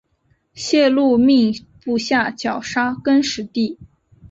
[0.55, 3.77] 谢禄命部下绞杀更始帝。